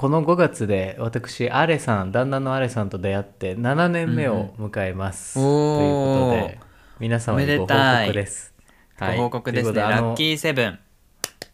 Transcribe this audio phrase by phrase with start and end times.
[0.00, 6.60] この5月で私アレさん旦那のアレさんと出会って7年目を迎えます、うんということで
[6.98, 7.74] 皆様にご報
[8.06, 8.54] 告です。
[8.98, 10.78] ご報告ですね、ラッキーセブン。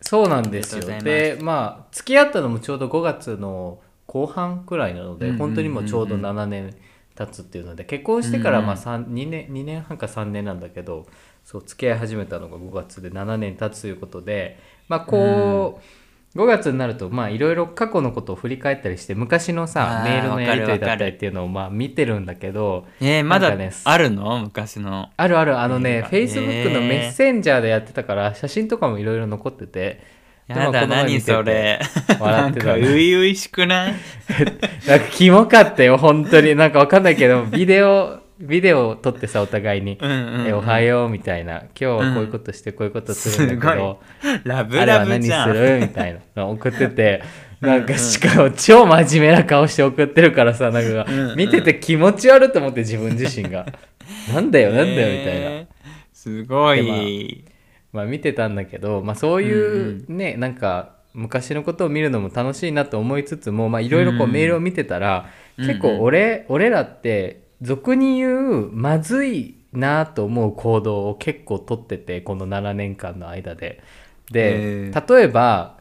[0.00, 0.86] そうなんですよ。
[1.02, 6.72] でまあ付き合ったのもちょうど5月の後半くらいなので、本当にもうちょうど7年
[7.16, 11.08] 経つっていうので結婚してからまあ3 2年2年半か3年なんだけど
[11.44, 16.05] そう付き合い始めたのが5月で7年経つということでまあこう、
[16.36, 24.38] 5月になるとまあいろいろ過去のことを振り返ったりして昔のさメールのやり取りだったりっていうのをまあ見てるんだけどえー、まだねあるの？
[24.40, 25.08] 昔の？
[25.16, 30.00] あるあるあのねメールが Facebook のメッセンジャーでやってたから写真とかもいろいろ残ってて
[30.46, 31.80] やだ何それ？
[32.20, 33.94] 笑ってたなんか初々しくない？
[34.86, 36.54] なんかキモかったよ本当に。
[36.54, 41.60] なんかわかんないけどビデオビデオを撮ってさお互いにうんうん、うん、えおはようみたいな。
[41.60, 44.00] 今日はこういうことしてこういうことするんだけど、
[44.44, 45.80] ラブあれは何すラブじゃん。
[45.80, 45.80] る？
[45.80, 46.20] みたいな。
[46.44, 47.22] の送ってて。
[47.60, 51.36] なんかしかも超真面目な顔して送ってるからさなんかうんうん。
[51.38, 53.66] 見てて気持ち悪いと思って自分自身が。
[54.32, 55.46] なんだよなんだよみたいな。
[55.50, 55.76] えー。
[56.12, 57.44] すごい、
[57.92, 65.66] まあ見てたんだけど、まあ、そういうね、なんか昔のことを見るのも楽しいなと思いつつもまあいろいろこううんメールを見てたら、うん。
[65.66, 73.82] 結構俺俺らって俗に言うまずいなと思う行動を結構取っててこの7年間の間で。
[74.30, 75.78] で、例えば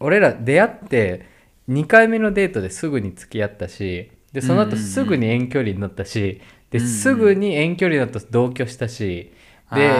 [0.00, 1.26] 俺ら出会って
[1.68, 9.32] 2回目のデートですぐに付き合ったしでその後すぐに遠距離になったし、ですぐに遠距離だと同居したし。
[9.72, 9.90] で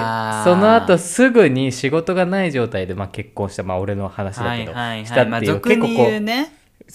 [0.45, 5.29] その後すぐに仕事がない状態で、まあ、結婚したまあ俺の話だはいけど、はいしたはい。
[5.29, 6.53] まあっていう、俗に結構こう言うね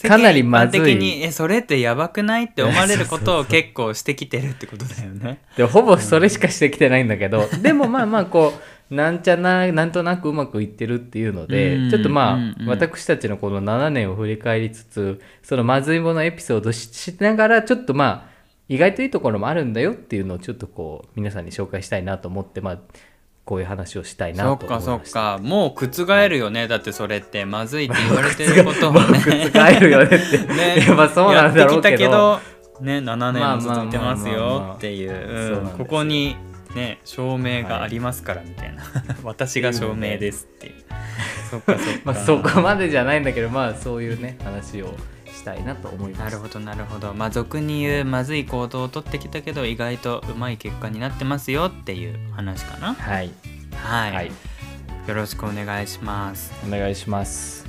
[0.07, 0.81] かなりまずい。
[0.81, 5.41] 的にえそれってやばくないって思われることを結構してきてるってことだよね。
[5.57, 8.53] でほぼそれしかしてきてないんだけど、でもまあまあこ
[8.89, 18.31] うなんちゃななんとなくうまくいってるっていうので、うんちょっとまあ、うんうん私たちのこの7年を振り返りつつそのまずいものエピソードししながらちょっとまあ
[18.67, 22.79] 意外といいところもあるんだよっていうのをちょっとこう皆さんに紹介したいなと思ってまあ
[23.45, 24.95] こういう話をしたいなそと思いました。
[24.95, 25.39] っかそっか。
[25.41, 26.67] もう覆るよね。
[26.67, 27.45] だってそれって。
[27.45, 30.79] まずいって言われてる こともね覆るよねって、 ね。
[30.79, 32.39] いやまあそうなんだろうけど。
[32.81, 35.67] ね7年まあも続いてますよっていう。
[35.77, 36.35] ここに
[36.75, 38.83] ね証明がありますからみたいな、
[39.23, 40.73] 私が証明ですっていう。
[41.49, 44.95] そっかそっか、まあそこまでじゃないんだけどまあそういうね話を
[45.41, 46.23] したいなと思います。
[46.23, 47.13] なるほどなるほど。
[47.15, 52.93] まあ俗に言うまずい行動をとってきたけど意外とうまい結果になってますよっていう話かな。
[52.93, 53.31] はい、
[53.73, 54.27] はい、はい、
[55.07, 56.53] よろしくお願いします。
[56.65, 57.65] お願いします。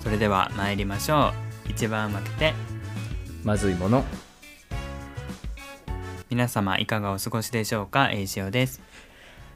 [0.00, 1.32] それでは参りましょ
[1.66, 1.70] う。
[1.70, 2.54] 一番負けて。
[3.42, 4.04] まずいもの。
[6.28, 8.10] 皆様いかがお過ごしでしょうか？
[8.12, 8.82] えいしおです。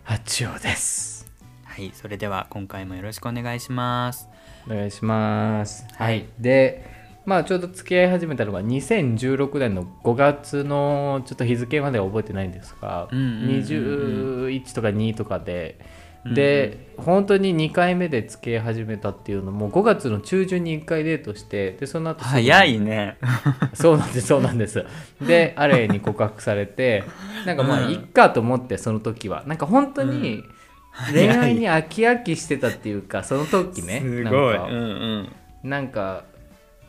[0.05, 1.31] 八王です。
[1.65, 1.93] はい。
[1.95, 4.27] それでは今回もよろしくお願いします。
[4.67, 5.85] お願いします。
[5.97, 6.27] はい。
[6.39, 6.92] で
[7.25, 15.79] まあちょうど付き合い始めたのが2016年の5月のちょっと日付までは覚えてないんですが、うんうんうんうん21とか2とかで。
[15.81, 23.17] うんで、本当に2回目で付き合い始めたっていうのも5月の中旬に1回デートしてでその後早いね。
[23.75, 24.85] そうなんですそうなんです。
[25.21, 27.03] でアレに告白されて
[27.45, 27.93] なんかまあうん。
[27.93, 29.43] いっかと思ってその時は。
[29.47, 30.45] なんか本当に
[31.13, 34.39] 恋愛に飽き飽きしてたっていうかその時ねすなんか。
[34.39, 34.75] ごいうん
[35.65, 35.69] うん。
[35.69, 36.25] なんか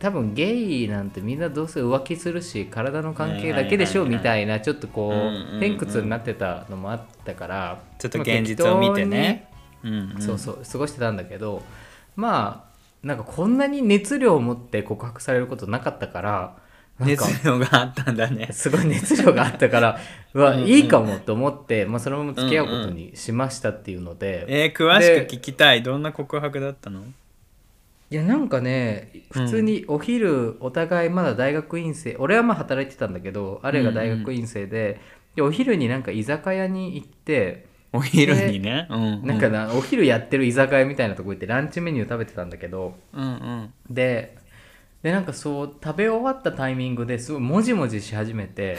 [0.03, 5.13] 多分ゲイなんてみんなどうせ浮気するし体の関係だけでしょみたいなちょっとこ
[5.55, 9.47] う偏屈になってたのもあったからちょっと現実を見てね。
[9.81, 10.21] うんうん。
[10.21, 11.63] そうそう過ごしてたんだけど
[12.17, 16.57] まあなんかこんなに熱量を持って告白されることなかったから
[16.99, 18.49] 熱量があったんだね。
[18.51, 19.99] すごい熱量があったから
[20.35, 25.81] うわいいかもと思って、まあ、そのまま付き合うことにしましたっていうので、えー、詳しく聞きたい。
[25.81, 27.05] どんな告白だったの？
[28.13, 35.01] いやなんかね普通にお昼お互いまだ大学院生、俺はまあ働いてたんだけどあれが大学院生で,、
[35.33, 43.73] でお昼になんか居酒屋に行ってお昼にね、うんうん、なんかな、お昼やってる居酒屋みたいなとこ行ってランチメニュー食べてたんだけどうんうん。
[43.89, 44.37] で
[45.03, 48.77] でなんかそう食べ終わったタイミングですごいもじもじし始めて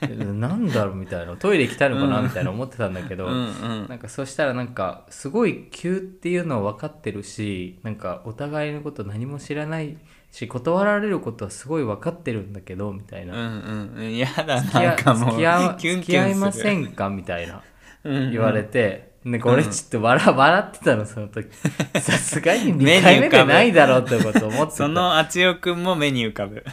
[0.00, 3.36] なんだろうみたいなトイレ行きたいのかなみたいな思ってたんだけど、うんう
[3.84, 3.86] ん。
[3.86, 9.98] なんかそしたらなんかすごい急っていうのは分かってるしなんかお互いのこと何も知らない
[10.30, 14.16] し断られることはすごい分かってるんだけどみたいうんな、うんうん。
[14.16, 15.76] やだ付き合なんかもう。
[15.78, 17.62] 付き合いませんかみたいな
[18.04, 18.30] うんうん。
[18.30, 21.48] 言われて、なんか俺ちょっと笑,、笑ってたのその時。
[22.00, 24.76] さすがに2目に回目でないだろうってこと思ってた。
[24.78, 26.64] そのあちよくんも目に浮かぶ。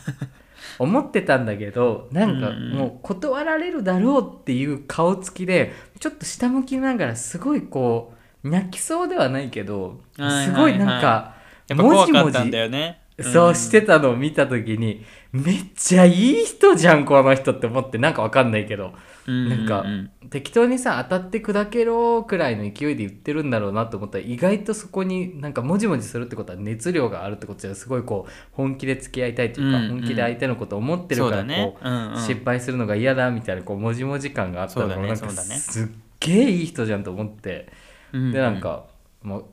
[0.78, 8.14] 思ってたんだけどなんかもう断られるだろうっていう顔つきでちょっと下向きながらすごいこ
[8.44, 11.36] う泣きそうではないけどすごいなんか
[11.68, 13.00] やっぱ怖かったんだよね。
[13.22, 18.94] そうしてたのを見た時に、めっちゃいい人じゃんこの人って思ってなんかわかんないけど、
[19.28, 19.86] なんか
[20.30, 29.90] 適当にさ当たって砕けろくらいの勢いで言ってるんだろうなと思ったら意外とそこになんかもじもじするってことは熱量があるってことじゃすごいこう本気で付き合いたいというか、うんうん。
[30.02, 35.88] 本気で相手のことを思ってるからこう、失敗するのが嫌だみたいなこうもじもじ感があったのなんかすっ
[36.20, 37.68] げえいい人じゃんと思って。
[38.14, 38.86] うんでなんか、
[39.24, 39.46] もう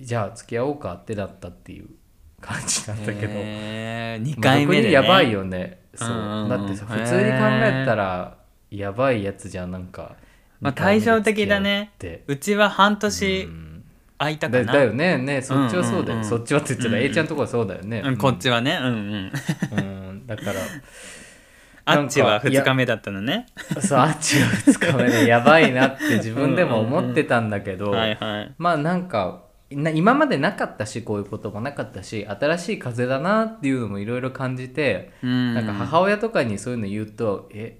[0.00, 1.88] じゃあ付き合おうかってなったっていう
[2.40, 5.80] 感じなんだけど、へー2まあ回目で、やばいよね。
[5.94, 6.08] そう、
[6.48, 8.36] だってさ普通に考えたら
[8.70, 10.16] やばいやつじゃんなんか。
[10.60, 11.92] まあ対照的だね。
[12.26, 13.48] うちは半年
[14.18, 14.64] 空いたかな。
[14.64, 16.24] だだよねねそっちはそうだよ、うんうんうん。
[16.24, 16.90] そっちはって言ってた。
[16.90, 17.10] ら、うんうん。
[17.10, 18.78] A ちゃんとこはそうだよね、うん、こっちはね。
[18.80, 19.32] うんうん。
[19.78, 19.80] う
[20.12, 20.52] んだから。
[21.88, 23.46] あっちは2なんかいや日目だったのね。
[23.80, 27.94] そうあっちは2日目でやばいなって自分でも思ってたんだけど、
[28.58, 35.54] まあなんかな今までなかったしこういうこともなかったし新しい風だなっていうのもいろいろ感じて、うん。
[35.54, 37.78] なんか母親とかにそういうの言うと「え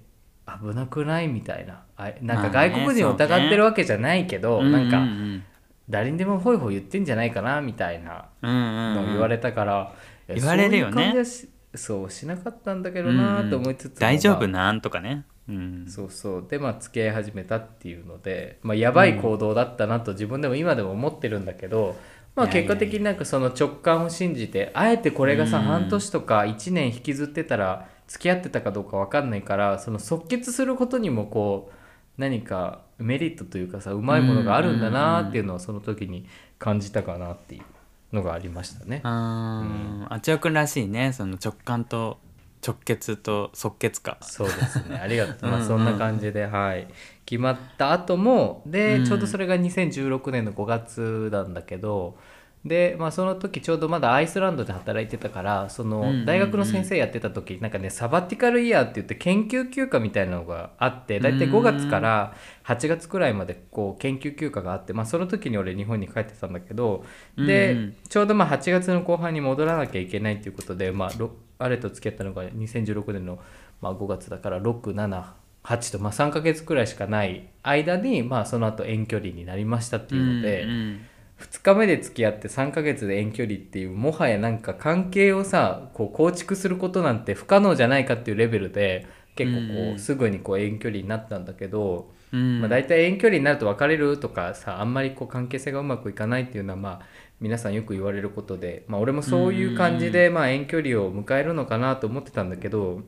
[0.61, 1.83] 危なくない?」みたいな。
[1.97, 5.43] あなんかまあね外国人を疑ってるわけじゃないけど、なんかうんうん
[5.89, 9.91] 誰にでもホイホイ言ってんじゃないかなみたいなうんうんのを言われたから、
[10.27, 11.11] いや言われるよね。
[11.15, 15.25] そうしそうしなかったんだけどなと思いつつも、大丈夫まなんとかね。
[15.47, 15.85] うん。
[15.87, 16.45] あそうそう。
[16.47, 21.97] でまあ付き合い始めたっていうので、まあ、やばい行動だったなと自分でも今でも思ってるんだけど、
[22.35, 25.63] まあ、結果的になんかその直感を信じてあえてこれがさうん。
[25.65, 31.75] 半年とか1年引きずってたら付き合ってたかどうか分かんないからその即決することにもこう
[32.17, 36.25] 何かメリットというかさうまいものがあるんだなっていうのをその時に
[36.57, 39.01] 感じたかなっていうのがありましたね。
[39.03, 40.13] あー。
[40.13, 41.13] あちおくんらしいね。
[41.13, 42.17] その直感と
[42.65, 44.17] 直結と即決か。
[44.21, 44.97] そうですね。
[44.99, 45.61] ありがとう、まあ、うん。
[45.61, 46.87] うんそんな感じで、はい、
[47.25, 49.05] 決まった後もで、うん。
[49.05, 52.17] ちょうどそれが2016年の5月なんだけど
[52.65, 62.33] で、まあ、その時ちょうどまだアイスランドで働いてたからその大学の先生やってた時、なんかねサバティカルイヤーって言って研究休暇みたいなのがあって大体5月から
[62.65, 67.05] 8月くらいまでこう研究休暇があって、まあ、その時に俺日本に帰ってたんだけど
[67.37, 73.39] で、ちょうどまあ8月の後半に戻らなきゃいけないっていうことで、まあ、ろあれと付き合ったのが2016年の、
[73.81, 81.01] まあ、5月だから678と、まあ、3ヶ月くらいしかない間に、まあ、その後遠距離になりましたっていうので、うんうん
[81.39, 92.11] 2日目で付き合って3ヶ月で遠距離っていうもはやなんか関係をさこう構築することなんて不可能じゃないかっていうレベルで結構こうすぐにこう遠距離になったんだけど。
[92.31, 97.05] うんまあ、大体遠距離になると別れるとかさあんまりこう関係性がうまくいかないっていうのはまあ
[97.39, 103.01] 皆さんよく言われることで、まあ、俺もそういう感じでまあ遠距離を迎えるのかなと思ってたんだけど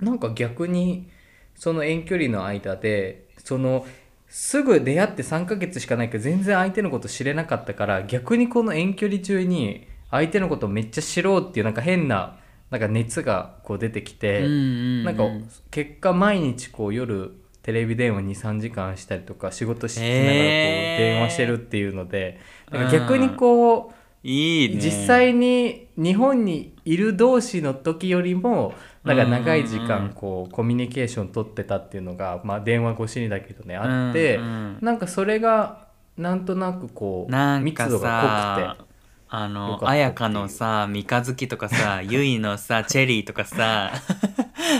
[0.00, 1.08] なんか逆に
[1.54, 3.86] その遠距離の間でその
[4.36, 12.36] すぐ出会って3ヶ月しかないけど全然相手のこと知れなかったから逆にこの遠距離中に相手のことをめっちゃ知ろうっていうなんか変な
[12.68, 14.40] なんか熱がこう出てきて。
[14.40, 14.56] うんうんう
[15.02, 15.04] ん。
[15.04, 15.22] なんか
[15.70, 17.32] 結果毎日こう夜
[17.62, 22.40] テレビ電話23時間したりとか仕事しながらこう電話してるっていうので
[22.72, 24.80] なんか逆にこういいね。
[24.80, 34.78] 実際に日本にいる同士の時よりもなんか長い時間こうコミュニケーション取ってたっていうのがまあ電話越しにだけどねあってうんうん。
[34.80, 35.86] なんかそれが
[36.16, 38.94] なんとなくこうなんか密度がさ濃くて。
[39.36, 43.90] あの綾香のさ三日月とかさ ゆいのさチェリーとかさ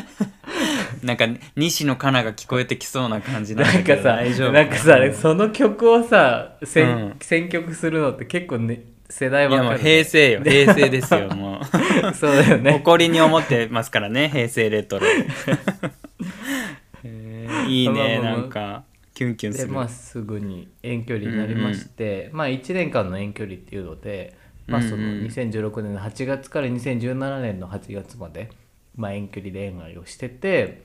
[1.03, 4.17] なんか西野カナが聞こえてきそうな感じなんかさ
[4.53, 4.63] な。
[4.63, 7.17] んかさその曲をさ選,、うん。
[7.21, 10.43] 選曲するのって結構ね世代いやもうわかる、平成よ。
[10.45, 12.15] 平成ですよもう。
[12.15, 12.73] そうだよね。
[12.73, 15.07] 誇りに思ってますからね平成レトロ。
[15.07, 17.67] へー。
[17.67, 18.85] いいねなんか。
[19.15, 19.69] キュンキュンする。
[19.69, 24.35] でまあすぐに遠距離になりまして、まあ1年間の遠距離っていうので、
[24.67, 28.51] まあ、そのうんうん2016年の8月から2017年の8月まで、
[28.97, 30.83] まあ、遠距離恋愛をしてて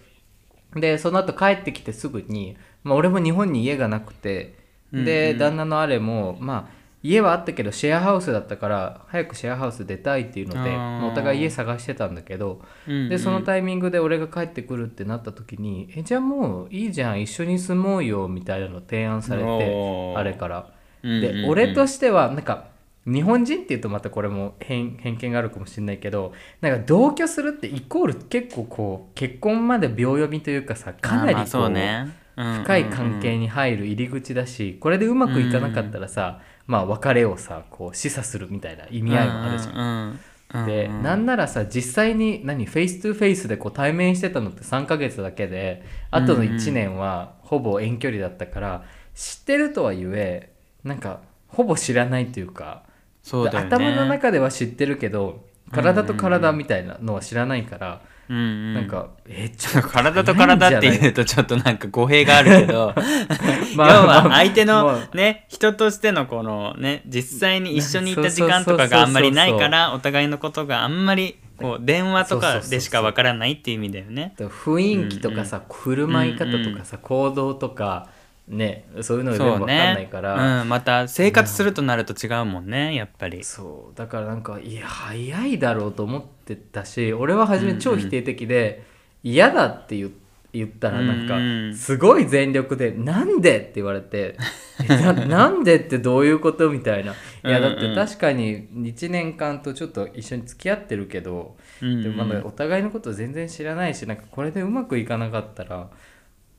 [0.76, 4.56] でその後帰ってきてすぐに、まあ、俺も日本に家がなくて
[4.92, 5.38] で、うんうん。
[5.40, 10.76] 旦那のあれもまあ家はあったけどシェアハウスだったから早くシェアハウス出たいっていうので
[11.08, 13.10] お互い家探してたんだけど、うんうん。
[13.10, 20.58] でそのタイミングで俺が帰ってくるってなった時に「えじゃあもういいじゃん一緒に住もうよ」みたいなの提案されてあれから。
[21.04, 21.44] うんうんうん。
[21.44, 22.66] で俺としてはなんか
[23.06, 32.20] 日本人っていうとまたこれも偏偏見があるかもしれないけどなんか同居するってイコール結構こう結婚まで秒読みというかさかなりあーまあこそうね。
[32.40, 36.40] 深い関係にに入る入り口だしこれでうまくいかなかったらさ、
[36.70, 39.74] まあ別れをさこう示唆するみたいな意味合いもあるじゃん。
[39.74, 40.20] ん
[40.54, 48.84] うんで、うんなんならさ実際に何 face to face でこう対面してたのって3ヶ月だけであとの1年はほぼ遠距離だったから、
[49.16, 52.84] 知ってるとはゆえなんかほぼ知らないというか
[53.24, 62.94] そうだよね頭の中では知ってるけど体と体みたいなのは知らないから、うんうん、なんかえちょっと 体と体っていうとちょっとなんか語弊があるけど。
[63.76, 65.16] まあ要はまあ相手まのあ。
[65.16, 74.34] ね人としてのこのね実際に一緒にいた時間とかがあんまりないからお互いのことがあんまりこう電話とかでしかわからないっていう意味だよね。
[74.38, 78.08] 雰囲気とかさ、振る舞い方とかさ、行動とか
[78.50, 83.44] ねそういうのが全部そうわかんないねから、うん、また生活するとなると違うもんねやっぱり。
[83.44, 83.98] そう。
[83.98, 88.84] だからなんかいや早いだろうと思ってたし俺は初め超否定的で、
[89.24, 90.12] 嫌だって言
[90.52, 91.76] 言ったらなんか、うんうん。
[91.76, 94.36] すごい全力で「なんで?」って言われて
[94.84, 97.14] 「えな なんでってどういうこと?」みたいな
[97.46, 102.02] 「いやだって確かに1年間とちょっと一緒に付き合ってるけど、うんうん。
[102.02, 105.88] でもまだお互いのこと全然知らないしなんかこれでうまくいかなかったら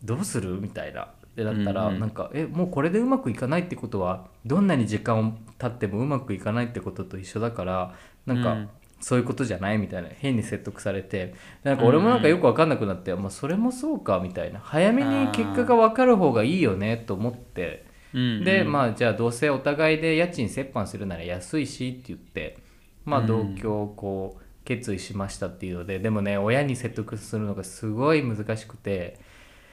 [0.04, 0.60] どうする？
[0.60, 1.08] みたいな。
[1.36, 7.94] でだったら、うんうんなんかえもうこれでうまくいかないってことはどんなに時間を経ってもうまくいかないってことと一緒だから
[8.26, 8.68] なんか、うん。
[9.00, 11.34] そういうことじゃないみたいな変に説得されて。
[11.64, 14.60] なんか俺もなんかよく分かんなくなって、まあ、それもそうかみたいな。
[14.60, 17.86] 早めに結果が分かる方がいいよねと思って。
[18.12, 22.58] うんうんでまあじゃあどうせお互いで家賃折半するなら安いしって言って
[23.04, 23.26] まあうん。
[23.26, 29.18] 同居をこう決意しましたっていうのででもね親に説得するのがすごい難しくて。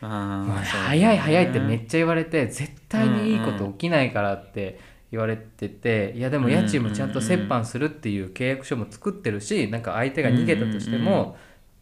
[0.01, 4.79] 早い早いってめっちゃ言われて絶対にいいこと起きないからって
[5.11, 11.37] 言われてていやでも家賃もちゃんと折半するっていう契約書も作ってるしなんか相手が逃げたとしても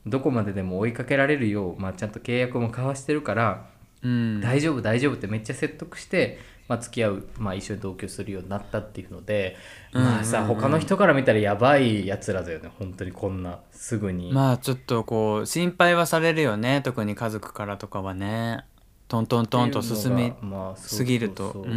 [0.05, 3.65] どこまででも追いかけられるよう、まあ、ちゃんと契約も交わしてるから
[4.05, 4.39] うん。
[4.41, 9.55] 大丈夫大丈夫ってめっちゃ説得して、まあ、付き合う、まあ、一緒に同居するようになったっていうので、
[9.93, 10.49] まあさうんうん。
[10.51, 14.31] うん他の人から見たらやばいやつらだよね本当にこんなすぐに。
[14.33, 18.65] まあちょっとこう心配はされるよね特に家族からとかはね。
[19.07, 20.33] トントントンと進み
[20.75, 21.51] すぎると。
[21.51, 21.75] うんうんう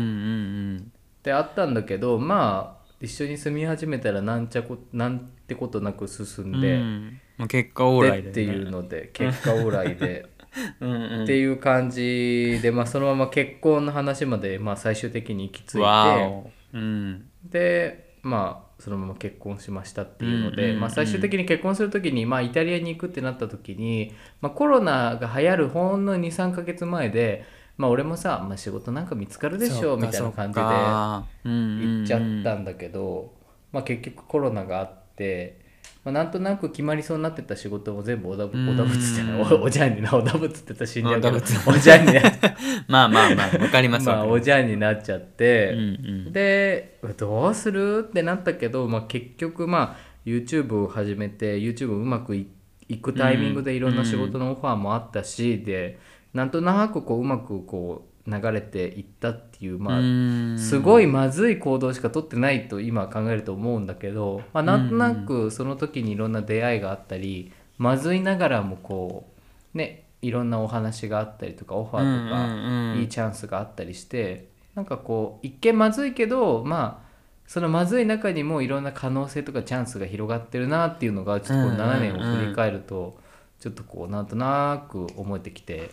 [0.76, 0.92] ん。
[1.18, 7.21] ってあったんだけどまあ一緒に住み始めたらなんちゃこなんてことなく進んで、うん。
[7.37, 10.26] まあ、結果オーライで、でっていうので結果オーライで
[10.81, 17.28] うんうんっていう感じで、まあ、そのまま結婚の話まで、まあ、最終的に行き着いてうん。
[17.45, 27.45] でまあそのまま結婚しましたっていうので、まあ、最終的に結婚する時に、まあ、イタリアに行くってなった時に、まあ、コロナが流行るほんの23ヶ月前で、
[27.76, 30.61] まあ、俺もさ、まあ、仕事なんか見つかるでしょみたいな感じで。
[30.61, 33.35] 行行っちゃったんだけど、
[33.73, 35.67] まあ、結局コロナがあって、
[36.05, 38.69] まあ、なんとなく決まりそうになってた仕事も全部おだぶうん。
[38.71, 41.37] おだぶつってないおおじゃんになおだぶつってたら死んじゃうけど
[41.67, 42.23] おじゃんにな
[42.88, 45.83] まあまあまあわかりますまあおじゃんになっちゃって、うんう
[46.28, 46.33] ん。
[46.33, 52.47] でどうするってなったけど、まあ、結局まあ YouTube を始めて YouTube うまくい
[52.88, 55.99] いくタイミングでいろんな仕事のオファーもあったし、で
[56.33, 60.58] なんとなくこううまくこう流れていったっていうまあ、うん。
[60.58, 69.26] すごいまずい行動しか取ってないと今考えると思うんだけど、まあ、なんとなくその時にいろんな出会いがあったりまずいながらもこ
[69.75, 72.99] うねいろんなお話があったりとかオファーとか、うんうんうん。
[72.99, 77.08] いいチャンスがあったりしてなんかこう一見まずいけどまあ
[77.47, 81.90] そのまずい中にもいろんな可能性とかチャンスが広がってるなっていうのがちょっとこううんうんうん。
[81.92, 83.16] 7年を振り返ると
[83.58, 85.90] ちょっとこうなんとなく思えてきて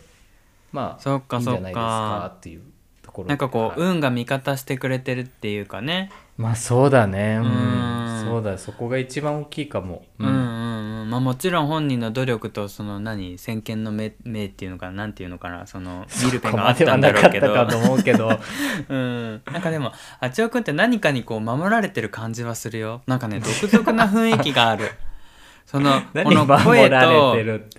[0.75, 1.71] まあそっかそっか。
[1.71, 2.61] かっていう
[3.01, 6.11] ところなんかこうはい運が味方してくれてるっていうかね。
[6.37, 7.39] まあそうだね。
[7.41, 8.19] うん。
[8.19, 8.25] うん。
[8.25, 8.57] そうだ。
[8.57, 10.03] そこが一番大きいかも。
[10.19, 10.27] うん。
[10.27, 10.71] うんう
[11.05, 17.53] んまあもちろん本人の努力とその何先見の目目っていうのかななんていうのかなその見る目があったんだろうけど。
[17.53, 18.29] かと思うけど。
[18.89, 23.01] うん、なんかでもあちおくんって何かにこう守られてる感じはするよ。
[23.07, 24.89] なんかね独特な雰囲気がある。
[25.65, 27.37] その こ何の声と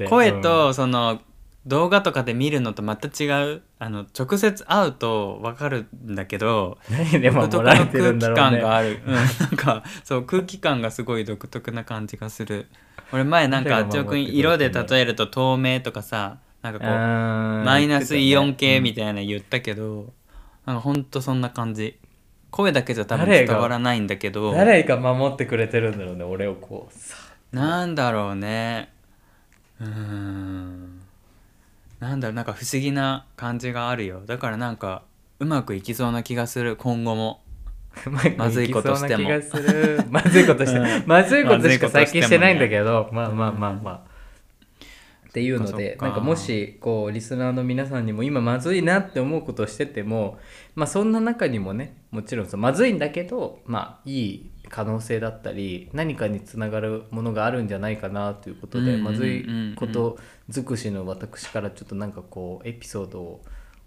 [0.09, 1.21] 声とその
[1.67, 3.63] 動画とかで見るのとまた違う？
[3.79, 8.37] あの直接会うと分かるんだけど何特られてるの空気んだろうね。
[8.37, 12.69] 感がある、うん、なんかそう空気感がすごい独特な感じがする。
[13.13, 20.13] 俺前なんかあ誰がちおくん色で例えると透明とかさなんかこうママイナスイオン系みたいな言ったけど、
[20.65, 21.99] なんかほんとそんな感じ。
[22.51, 24.53] 声だけじゃ多分伝わらないんだけど。
[24.53, 27.17] 誰が守ってくれてるんだろうね俺をこうさ。
[27.53, 28.89] なんだろうね。
[29.81, 31.01] うーん
[32.01, 34.23] なんだろうなんか不思議な感じがあるよ。
[34.27, 35.03] だからなんか
[35.39, 36.77] うまくいきそうな気がする。
[36.77, 37.43] 今後も。
[38.37, 39.29] まずいことしても。
[40.11, 41.05] まずいことして、うん。
[41.07, 44.16] まずいことしか最近してないんだまけど、まあまあまあまあ
[45.37, 50.39] っていうのでなんかもしこうリスナーの皆さんにも今まずいなって思うことをしてても
[50.75, 63.43] まあそんな中にもねもちろんそうまずいんだけどまあいい可能性だったり何かにつながるものがあるんじゃないかなということで、まずいこと尽くしの私からちょっとなんかこうエピソードを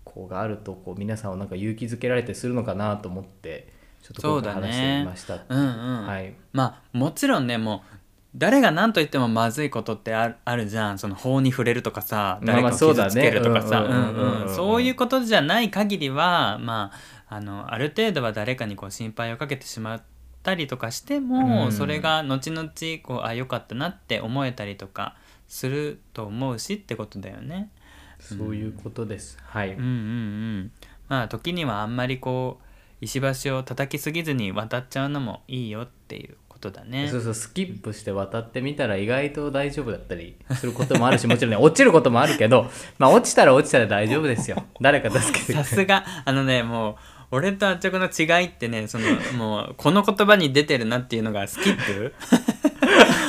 [0.05, 5.39] こうがあるとこう皆さんをなんか勇気づけられてするのかなと思ってちょっと話してみました。
[5.49, 5.63] うんう
[6.03, 7.98] ん、はい、まあもちろんねもう
[8.35, 10.99] 誰が何と言ってもまずいことってああるじゃん。
[10.99, 13.09] その法に触れるとかさ誰かをそうだね。
[13.09, 13.81] 傷つけるとかさ。
[13.81, 14.41] うんうんうんうん。
[14.43, 16.91] うんそういうことじゃない限りはま
[17.27, 20.03] ああのある程度は誰かにこう心配をかけてしまっ
[20.43, 21.71] たりとかしても、うん。
[21.71, 22.69] それが後々
[23.03, 25.15] こうあ良かったなって思えたりとか
[25.47, 27.71] すると思うしってことだよね。
[28.19, 30.71] そういうことです、はい、うんうんうん。
[31.07, 32.65] まあ時にはあんまりこう
[33.01, 37.07] 石橋を叩きすぎずに渡っちゃうのもいいよっていうことだね。
[37.09, 44.63] そうそうスキップして渡ってみたら意外と大丈夫だったりすることもあるし もちろんね落ちることもあるけどまあ落ちたら落ちたら大丈夫ですよ。
[44.81, 46.03] 誰か助けてさすが。
[46.25, 46.95] あのねもう
[47.31, 49.05] 俺とあっちゃくの違いってねその
[49.37, 52.13] もうこの言葉に出てるなっていうのがスキップ？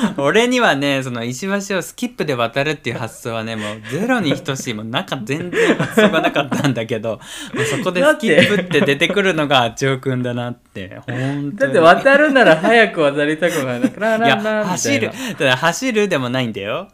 [0.18, 4.74] 俺にはねその石橋をスキップで渡るっていう発想はねもうゼロに等しい。
[4.74, 7.20] もうなんか全然発想がなかったんだけど。
[7.54, 11.00] もうそこでスキップって出てくるのがあっちゃくんだなって。
[11.06, 11.56] 本当に。
[11.56, 13.80] だって渡るなら早く渡りたくない。
[13.98, 14.64] ララいやラみたいな。
[14.66, 15.10] 走る。
[15.38, 16.88] ただ走るでもないんだよ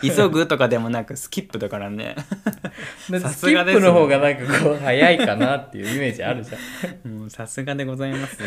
[0.02, 2.16] 急ぐとかでもなくスキップだからね。
[3.20, 7.08] さスキッすがですプの方がなんかこう早いかなっていうイメージあるじゃん。
[7.20, 8.38] もうさすがでございます。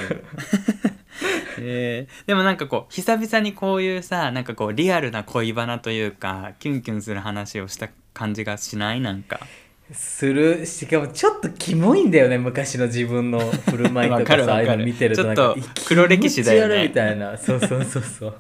[1.60, 9.40] えーでもなんかこう久々にこういうさなんかこうリアルな恋バナというかキュンキュンする話をした感じがしないなんか？
[9.92, 10.66] する。
[10.66, 15.54] しかもちょっとキモいんだよね昔の自分の振る舞いとわかかさああいうの見てるとなんか。
[15.56, 16.88] ちょっと黒歴史だよね。
[16.88, 17.38] みたいな。
[17.38, 18.36] そうそうそうそう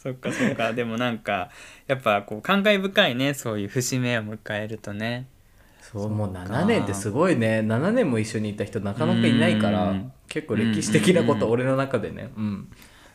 [0.00, 0.72] そっかそっか。
[0.74, 1.50] でもなんか
[1.88, 3.34] やっぱこう感慨深いね。
[3.34, 5.26] そういう節目を迎えるとね。
[5.80, 7.60] そうもう7年ってすごいね。
[7.60, 10.12] 7年も一緒にいた人なかなかいないからうん。
[10.28, 12.30] 結構歴史的なこうんと俺の中でね。
[12.36, 12.68] うん。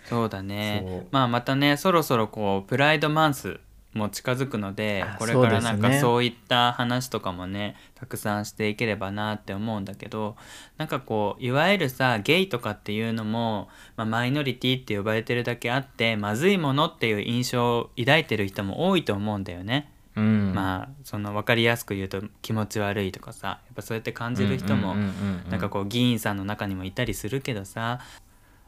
[0.04, 1.06] そうだね。
[1.12, 3.60] まあまたねそろそろこうプライドマンス
[3.94, 10.36] も近づくのであこれからなんかそういった話とかもねたくさんしていければなって思うんだけど
[10.78, 19.90] なんかこういわゆるさゲイとかっていうのも、まあ、マイノリティって呼ばれてるだけあってまずいものっていう印象を抱いてる人も多いと思うんだよね。
[20.16, 28.00] うんまあその分かりやすく言うと気持ち悪いとかさやっぱそうやって感じる人もうんうんうんうんなんかこう議員さんの中にもいたりするけどさ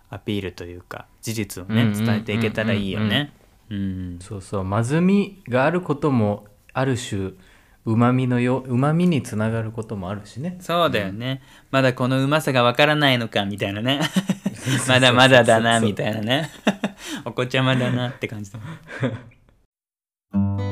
[0.10, 3.32] アピールというか事実をねうんうん伝えていけたらいいよね。
[3.40, 3.45] うん
[4.20, 7.32] そうそうまずみがあることもある種
[7.86, 10.58] うまみのようまみにつながることもあるしね。
[10.60, 14.02] そうだよね、まだこのうまさがわからないのかみたいなね。
[14.90, 16.50] まだまだだなみたいなね。
[17.26, 18.60] お子ちゃまだなって感じだ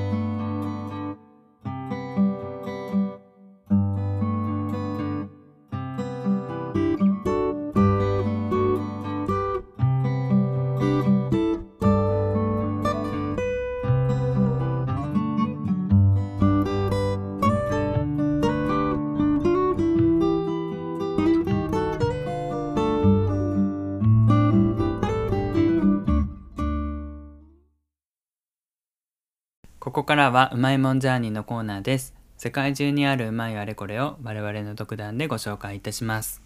[29.94, 32.16] ここからはうまいもんジャーニーのコーナーです。
[32.38, 36.42] 世界中にあるうまいあれこれを我々の独断でご紹介いたします。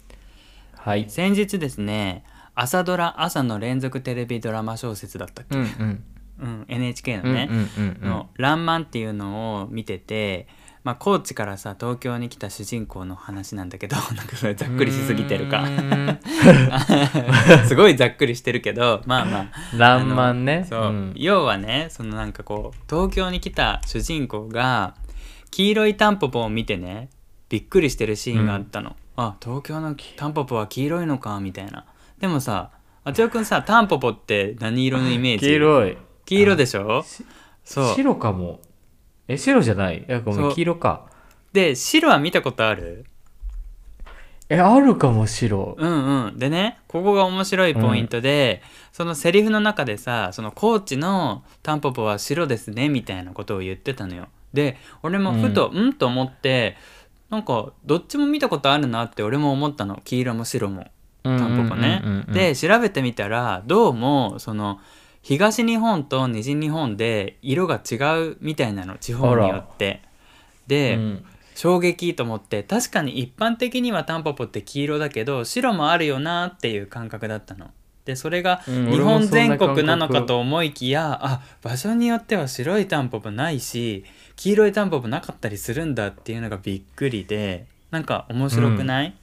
[0.76, 1.08] はい。
[1.08, 6.04] 先日ですね朝ドラ朝の連続テレビドラマ小説だったっけ、うんうん。
[6.40, 8.10] うん、NHK のうんね、うんうんうん。
[8.10, 10.46] の「らんまん」っていうのを見てて、
[10.84, 15.66] まあ、高知からさ東京に来た主人公の話なんだけど なんかそれざっくりしすぎてるか。
[17.66, 19.48] すごいざっくりしてるけどまあまあ。
[19.76, 20.66] らんまんね。
[20.68, 21.12] そう、うん。
[21.16, 24.94] 要はねそのなんかこう東京に来た主人公が
[25.50, 27.08] 黄色いタンポポを見てね
[27.48, 31.84] びっくりしてるシーンがあったの、あ東京のタンポポは黄色いのかみたいな。
[32.20, 32.70] でもさ
[33.04, 35.46] あちおくんさタンポポって何色のイメージ？
[35.46, 35.96] 黄色い。
[36.26, 37.04] 黄色でしょ？
[37.64, 37.94] そう。
[37.94, 38.60] 白かも
[39.28, 39.98] え白じゃない？
[39.98, 40.50] いやごめそう。
[40.50, 41.06] ん黄色か。
[41.52, 43.04] で白は見たことある？
[44.48, 45.76] えあるかも白。
[45.78, 46.38] うんうん。
[46.38, 48.62] でねここが面白いポイントで、
[48.92, 54.28] そのセリフの中でさその高知のタンポポは白ですねみたいなことを言ってたのよ。
[54.54, 56.76] で俺もふとうん、と思って
[57.28, 60.00] なんかどっちも見たことあるなって俺も思ったの。
[60.04, 60.86] 黄色も白も。
[61.22, 62.24] タンポポね。
[62.32, 64.80] で調べてみたらどうもその
[65.22, 67.96] 東日本と西日本で色が違
[68.30, 70.02] うみたいなの地方によって。
[70.66, 71.24] で、うん。
[71.58, 77.72] 衝撃と思って確かに一般的にはタンポポって黄色だけど白もあるよなっていう感覚だったの。
[78.04, 84.04] でそれがうん日本全国なのかと思いきや、あ場所によっては白いタンポポないし
[84.36, 89.16] 黄色いタンポポなかったりするんだっていうのがびっくりでなんか面白くない、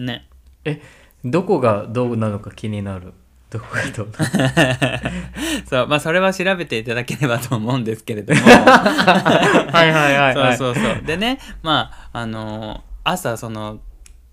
[0.00, 0.26] ね。
[0.64, 0.82] え
[1.24, 3.14] どこがどうなのか気になる
[3.48, 4.08] どこがどう
[5.68, 8.40] そうまあそれは調べていただければと思うんですけれども。
[8.42, 11.02] はいはいはいそうそうそう。
[11.04, 13.78] でねまああのー朝その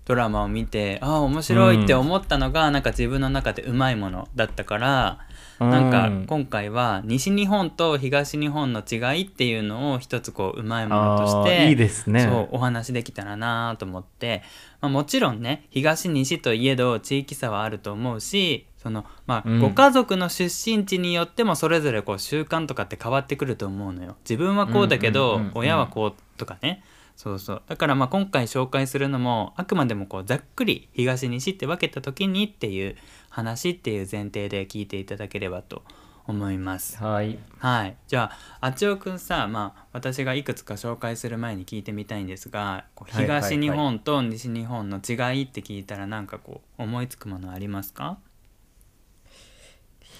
[0.04, 5.18] ドラマを見てああ面白いって思ったのが、なんか自分の中でうまいものだったから
[5.60, 12.20] なんかうん今回は西日本と東日本の違いっていうのを一つこううまいものとしあてーいいですね。
[12.20, 14.42] そうお話できたらなと思って、
[14.80, 19.60] まあ、もちろんね東西といえど地域差はあると思うしそのまあ、うん。
[19.60, 24.16] ご家族の出身地によってもそれぞれこう習慣とかって変わってくると思うのよ。
[24.20, 26.84] 自分はこうだけど、親はこうとかね。
[27.16, 27.62] そうそう。
[27.66, 32.96] だからまあ今回紹介するのもあくまでもこうざっくり東西って分けた時にっていう
[33.30, 35.82] 話っていう前提で聞いていただければと
[36.26, 37.02] 思います。
[37.02, 37.38] はい。
[37.58, 48.18] はい、じゃああちおくんさ、まあ、私がいくつか紹介する前に聞いてみたいんですが東日本と西日本の違いって聞いたらなんかこう思いつくものありますか？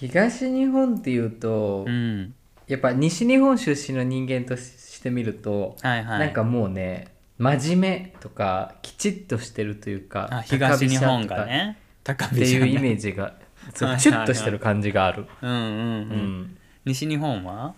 [0.01, 2.35] 東日本っていうと、うん。
[2.67, 6.19] やっぱ西日本出身の人間としてみると、はいはい。
[6.19, 11.79] なんかもうね真面目とかきちっとしてるというかあ東日本高飛車とかがね。
[12.03, 13.35] 高っていうイメージが
[13.75, 14.01] そうはいはいはい。
[14.01, 16.57] シュッとしてる感じがある、うんうんう、うんん。
[16.85, 17.75] 西日本は？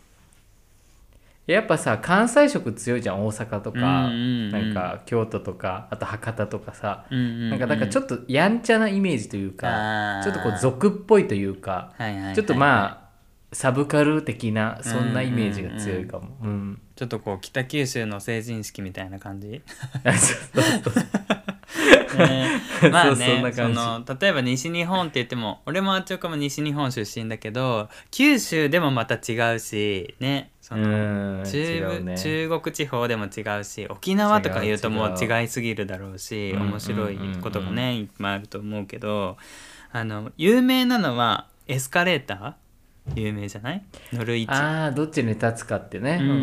[1.47, 4.17] やっぱさ関西色強いじゃん大阪とか、うんうんう
[4.49, 4.51] ん。
[4.51, 7.51] なんか京都とかあと博多とかさ、うんうんうん。
[7.51, 13.07] なんかかちょっとやんちゃなイメージというかちょっとこう俗っぽいというかはいはいはいちょっとまあ
[13.53, 16.37] サブカル的なそんなイメージが強いかも。
[16.43, 16.81] うん。
[16.97, 19.63] ちょっとこう北九州の成人式みたいな感じ？
[22.91, 32.19] まあねその例えば西日本って言っても俺もあっちょかも西日本出身だけど九州でもまた違うしねそのうん中ね。
[32.19, 39.37] 中国地方でも違うし沖縄とか言うともう違いすぎるだろうしうん面白いことがねいっぱいあると思うけど
[39.93, 42.55] あの有名なのはエスカレーター？
[43.15, 43.83] 有名じゃない？
[44.13, 44.53] 乗る位置。
[44.53, 46.19] ああどっちに立つかってね。
[46.21, 46.39] うんうんう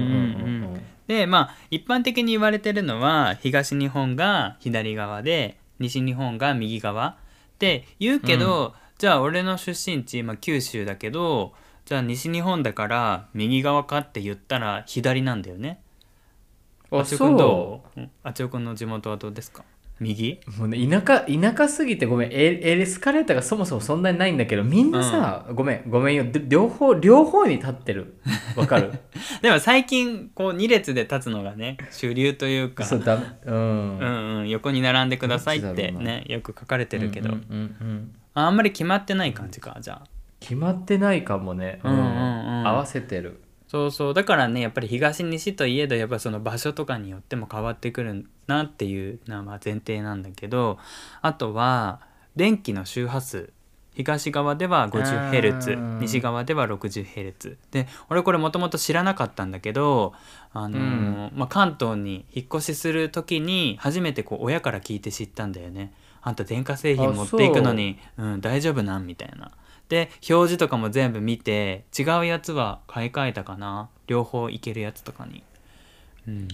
[0.78, 0.82] ん。
[1.08, 7.08] でまあ一般的に言われてるのは東日本が左側で西日本が右側。
[7.10, 11.54] って言うけど、じゃあ俺の出身地、まあ、九州だけど
[11.86, 15.82] じゃあ西日本だから右側かって言ったら左なんだよね。
[16.92, 18.02] あちおくんどそう？
[18.02, 18.12] うん。
[18.24, 19.64] あちおくんの地元はどうですか？
[20.04, 20.40] 右？
[20.48, 22.30] うもうね田舎田舎すぎてごめん。
[22.32, 25.84] エエスカレーターがそもそもそんなにないんだけどみんなさ、ごめん。
[25.90, 26.24] ごめんよ。
[26.26, 28.16] で両方両方に立ってる。
[28.56, 28.92] わかる？
[29.42, 32.84] でも最近こう2列で立つのがね主流というか。
[32.84, 34.00] そうだめうん。
[34.00, 37.88] うんうん、横に並んでくださいってねよく書かれてるけど、うんうんうん。
[37.88, 40.08] うんああんまり決まってない感じかじゃあ。
[40.40, 42.68] 決まってないかもね、うんうんうん。
[42.68, 43.40] 合わせてる
[43.74, 44.14] そうそう。
[44.14, 50.78] だからねやっぱり東西といえどやっぱその場所とかによっても変わってくるなっていうのはまあ前提なんだけど
[51.24, 52.00] あとは
[52.36, 53.52] 電気の周波数。
[53.96, 60.14] 東側では 50Hz あー西側では 60Hz で俺これもともと知らなかったんだけど、
[60.52, 65.94] あのーまあ、関東に引っ越しする時に初めてこう親から聞いて知ったんだよね。
[66.22, 69.06] あんた電化製品あ持っていくのにうん、大丈夫なん？
[69.06, 69.52] みたいな。
[69.90, 73.90] で表示とかも全部見て違うやつは買い替えたかな？
[74.08, 75.44] 両方いけるやつとかに。
[76.28, 76.48] うん、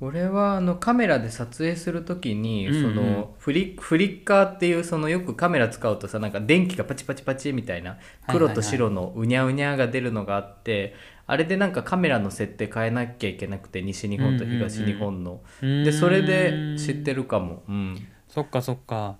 [0.00, 2.82] 俺はあのカメラで撮影するときに、うんうん。
[2.82, 10.94] そのフリフリッカーっていうそのよくカメラ使うとさなんか電気がパチパチパチみたいなはい黒と白のうにゃうにゃが出るのがあって、
[11.26, 19.16] あれでなんかカメラの設定変えなきゃいけなくて西日本と東日本の、でそれで知ってるかも、うん、そっかそっか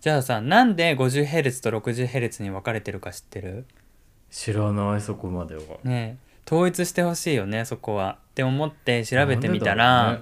[0.00, 3.64] じゃあさなんで 50Hz と 60Hz に分かれてるか知ってる？
[4.30, 5.62] 知らないそこまでは。
[5.84, 6.28] ねえ。
[6.46, 8.18] 統一してほしいよねそこは。
[8.30, 10.20] って思って調べてみたら、ね。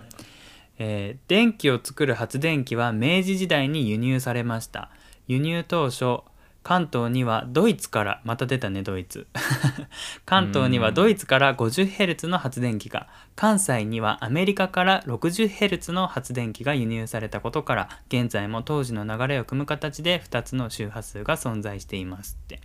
[0.79, 4.91] えー電気を作る発電機は明治時代に輸入されました。
[5.27, 6.21] 輸入当初
[6.67, 9.29] 関東にはドイツからまた出たねドイツ。
[10.27, 22.61] 関東にはドイツから 50Hz の発電機が関西にはアメリカから 60Hz の発電機が輸入されたことから現在も当時の流れを組む形で2つの周波数が存在していますって。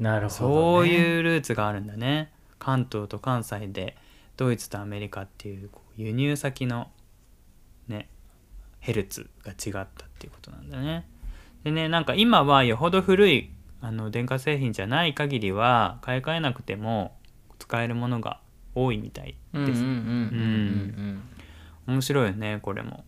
[0.00, 2.32] なるほど、ね、そうういうルーツがあるんだね。
[2.58, 3.96] 関東と関西で
[4.36, 6.90] ドイツとアメリカっていうこう輸入先の
[7.86, 8.08] ね
[8.80, 11.06] ヘルツが違ったっていうことなんだね
[11.66, 13.50] でねなんか今はよほど古い
[13.80, 17.16] あの電化製品じゃない限りは買い替えなくても
[17.58, 18.38] 使えるものが
[18.76, 21.22] 多いみたいです、うんうんうんうん
[21.88, 23.04] うん面白いよねこれも。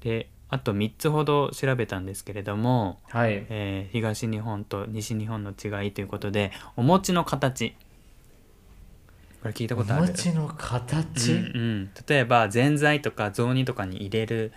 [0.00, 3.44] であと3つほど調べたんですけれどもはい。
[3.48, 7.74] えー東日本と西日本の違いということでお餅の形。
[9.42, 10.02] これ聞いたおことある？
[10.06, 14.52] 餅の形、うんうん、例えばぜんざいとか雑煮とかに入れる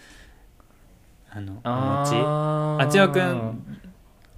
[1.33, 2.15] あのお餅。
[2.83, 3.79] あちおくん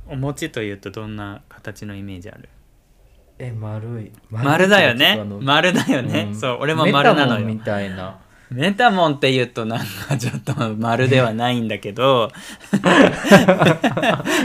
[0.08, 2.49] お餅というとどんな形のイメージある？
[3.39, 4.12] え丸い。
[4.29, 5.23] 丸だよね。
[5.41, 6.39] 丸だよね、うん。
[6.39, 7.45] そう俺も丸なのよ。
[7.45, 8.19] メタモンみたいな。
[8.51, 12.29] メタモンって言うとなんかちょっと丸ではないんだけど。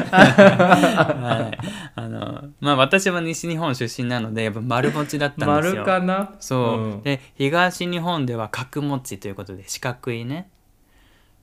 [0.08, 1.58] はい。
[1.94, 5.82] あのまあ私は西日本出身なのでやっぱ丸餅だったんですよ。
[5.82, 6.32] 丸かな？
[6.40, 7.02] そう、うん。
[7.02, 10.48] で東日本では角餅ということで四角いね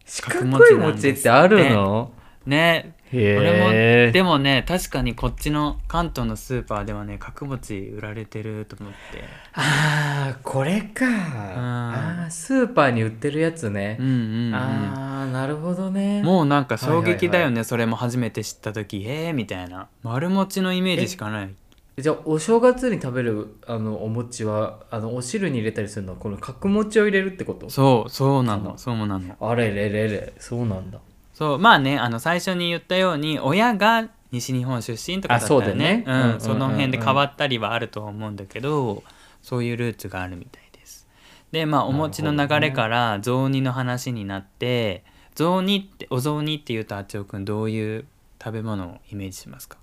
[0.05, 2.11] 四角い餅ってあるの？
[2.45, 2.93] ね。
[3.11, 9.23] へ俺もえでもね確かにこっちの関東のスーパーではね角餅売られてると思って。
[9.53, 11.05] ああこれか。
[11.05, 13.97] あースーパーに売ってるやつね。
[13.99, 16.23] うんうん、うん、ああなるほどね。
[16.23, 19.03] もうなんか衝撃だよね、はいはいそれも初めて知った時。
[19.07, 19.87] えー、みたいな。
[20.03, 21.55] 丸餅のイメージしかない
[21.97, 27.69] じゃあお正月に食べるあのお餅はあのお汁に入れたりするのはこの角餅を入れるってこと？
[27.69, 28.77] そうそうなの。
[28.77, 29.37] そうなの。
[29.39, 30.99] あれれれれそうなんだ。
[31.33, 35.61] そうまあねあの最初に言ったように親が西日本出身とかだったらね。
[35.61, 36.03] あそうだよね。
[36.05, 39.01] うんうん、その辺で変わったりはあるとは思うんだけど
[39.41, 41.07] そういうルーツがあるみたいです。
[41.53, 48.05] でまあお餅の流れから雑煮の話になって雑煮ってお雑煮っていうとあっちおくんどういう
[48.43, 49.77] 食べ物をイメージしますか？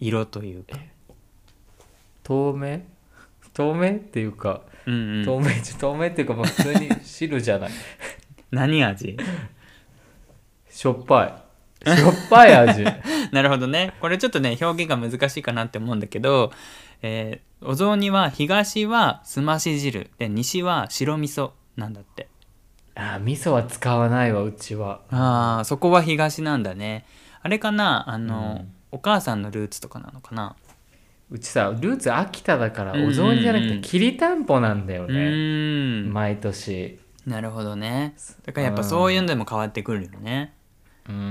[0.00, 0.78] 色というか。
[2.22, 2.82] 透明？
[3.54, 5.24] 透明っていうか、うんうん。
[5.24, 5.46] 透明
[5.78, 7.70] 透明っていうかまあ普通に汁じゃない。
[8.50, 9.16] 何味？
[10.68, 11.24] しょっぱ
[11.84, 11.88] い。
[11.96, 12.84] しょっぱい味。
[13.32, 13.94] なるほどね。
[14.00, 16.52] これちょっとね表現が難しいかなって思うんだけど、
[17.02, 22.28] えーお雑煮は東はすまし汁で西は白味噌なんだって。
[22.94, 25.00] あー味噌は使わないわうちは。
[25.10, 27.06] あーそこは東なんだね。
[27.42, 28.10] あれかな？
[28.10, 30.56] あの、うんお母さんのルーツとかなのかな？
[31.30, 36.98] うちさルーツ秋田だからうんうんうんお雑煮じゃなくてきりたんぽなんだようね、毎年。
[37.26, 38.14] なるほどね。
[38.46, 40.54] だからやっぱそういうのでも変わってくるよね。
[41.08, 41.22] ううんう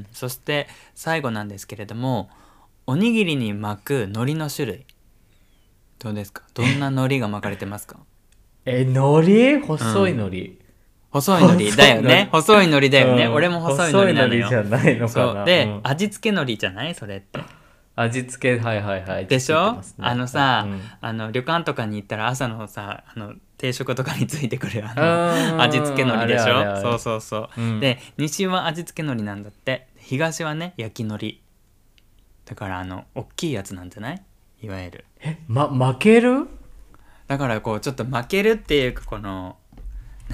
[0.00, 0.06] ん。
[0.12, 2.28] そして最後なんですけれども
[2.86, 4.86] おにぎりに巻く海苔の種類。
[6.00, 6.42] どうですか？
[6.52, 7.98] どんな海苔が巻かれてますか？
[8.66, 9.58] え海苔？
[9.60, 10.58] 細い海苔、
[11.14, 12.28] 細い海苔だよね。
[12.32, 13.34] 細い海苔だよね、うん。
[13.34, 14.48] 俺も細い海苔なのよ。
[14.48, 15.44] じゃないのかな。
[15.44, 15.80] で、うん。
[15.84, 16.94] 味付け海苔じゃない？
[16.96, 17.38] それって。
[17.94, 19.26] 味付けはいはいはい。
[19.28, 19.82] でしょ、ね。
[19.98, 20.80] あのさ、うん。
[21.00, 26.80] あの旅館とかに行ったら朝のさあの定食とかについてくる味付け海苔でしょ？
[26.82, 27.78] そうそうそう、うん。
[27.78, 29.86] で西は味付け海苔なんだって。
[29.98, 31.38] 東はね焼き海苔
[32.44, 34.22] だからあの大きいやつなんじゃない？
[34.62, 35.04] いわゆる。
[35.20, 36.48] えま負ける？
[37.28, 39.56] だからこうちょっと負けるっていうかこの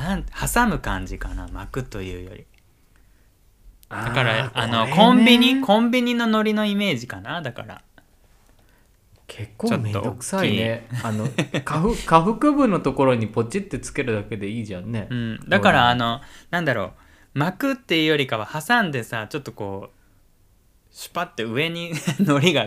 [0.00, 2.46] なん挟む感じかな巻くというより。
[3.90, 7.82] だからあの、コンビニコンビニの海苔のイメージかなだから。
[9.26, 10.88] 結構めんどくさいね。
[11.04, 11.28] あの
[11.64, 17.38] 下腹 下腹部のところにポチってつけるだけでいいじゃんね、うん、だからあのなんだろう。
[17.38, 19.96] 巻くっていうよりかは挟んでさちょっとこう
[20.90, 22.66] シュパって上に 海苔が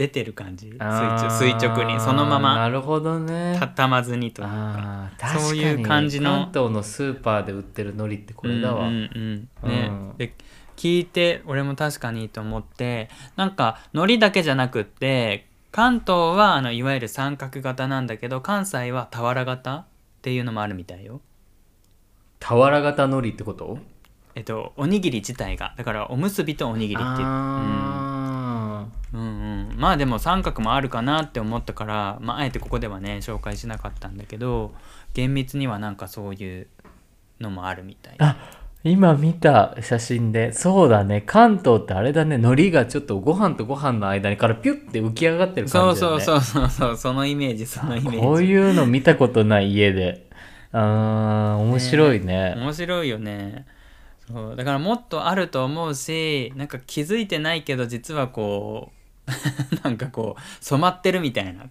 [0.00, 0.70] 出てる感じ？
[0.70, 3.54] 垂直垂直にそのままなるほどね。
[3.60, 5.10] 畳まずにとか。
[5.38, 6.30] そういう感じの。
[6.30, 9.70] 関東のスーパーで売ってる海苔ってこれだわ、うんうんうん。
[9.70, 9.88] ね。
[9.90, 10.16] うん。
[10.16, 10.32] で
[10.76, 19.86] 聞いて俺も確かにと思ってなんか海苔だけじゃなくって関東はあのいわゆる三角型なんだけど関西は俵型っ
[20.22, 21.20] ていうのもあるみたいよ。
[22.40, 23.76] 俵型海苔ってこと？
[24.34, 25.74] えっとおにぎり自体が。
[25.76, 27.26] だからおむすびとおにぎりっていう。
[27.26, 27.99] あ
[29.12, 29.24] うんう
[29.74, 34.72] ん、まあでも三角もあるかなって思ったから、まあ、あえてここではね紹介しなかったんだけど
[35.14, 36.68] 厳密にはなんかそういう
[37.40, 38.14] のもあるみたい。
[38.14, 38.36] ーあ
[38.82, 41.22] 今見た写真でそうだね。
[41.26, 42.36] 関東ってあれだね。
[42.36, 46.20] 海苔がちょっとご飯とご飯の間にからピュッて浮き上がってるそう感じだね。
[46.20, 48.18] そうそうそうそうそのイメージそのイメージ。
[48.18, 50.26] こういうの見たことない家で。
[50.72, 53.66] あー面白いね面白いよね。
[54.26, 54.56] そう。
[54.56, 58.99] だからもっとあると思うしなんか気づいてないけど実はこう
[59.82, 61.66] なんかこう染まってるみたいな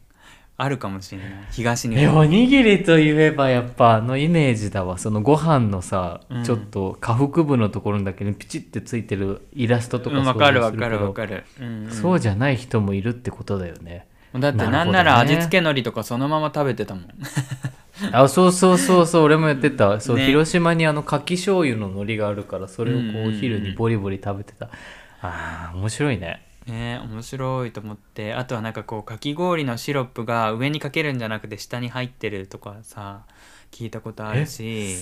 [0.61, 1.29] あるかもしれない。
[1.51, 4.97] 東にえおにぎりといえばやっぱあのイメージだわ。
[4.97, 6.43] そのご飯のさ、うん。
[6.43, 11.91] ちょっと下腹部のところだけにピチってついてるイラストとかうんかるわかるわかる、うんうん。
[11.91, 14.05] そうじゃない人もいるってことだよね。
[14.37, 17.05] だってなんなら味付け海苔とかそのまま食べてたもん。
[18.11, 20.01] あそうそうそうそう俺もやってた。
[20.01, 20.25] そう、ね。
[20.25, 23.37] 広島にあのかき醤油の海苔があるからそれをこうんうんううん。
[23.37, 24.69] お昼にボリボリ食べてた、
[25.21, 28.33] あー面白いねね面白いと思って。
[28.33, 33.25] あとはなんかこうかき氷のシロップが上にかけるんじゃなくて下に入ってるとかさ
[33.71, 34.95] 聞いたことあるし。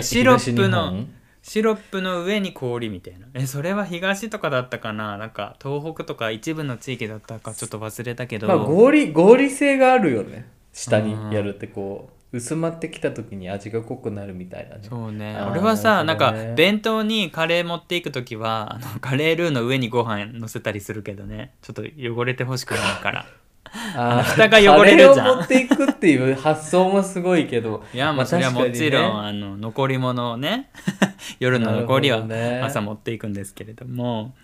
[0.00, 1.08] シロップの本
[1.42, 3.26] シロップの上に氷みたいな。
[3.34, 5.18] えそれは東とかだったかな？
[5.18, 10.48] なんか東北とか一部の地域だったかちょっと忘れたけど、まあ合理合理性があるよね。
[10.72, 14.80] 下にやるってこう薄まってきた時に味が濃くなるみたいなね。
[14.88, 15.36] そうね。
[15.50, 16.48] 俺はさな,、んなるほどね。
[16.48, 21.52] か弁当にカレー持っていく時はあのカレールーの上にご飯乗せたりするけどね。
[21.62, 21.82] ちょっと
[22.20, 23.26] 汚れてほしくないから。
[23.96, 25.14] あー蓋が汚れるじゃん。
[25.14, 27.82] カレーを持っていくっていう発想もすごいけど。
[27.94, 30.70] いやもまあうそれはもちろん、確かあの残り物をね
[31.40, 32.24] 夜の残りは
[32.64, 34.34] 朝持っていくんですけれども。